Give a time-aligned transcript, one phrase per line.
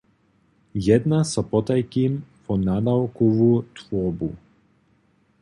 [0.85, 2.13] Jedna so potajkim
[2.43, 4.29] wo nadawkowu twórbu.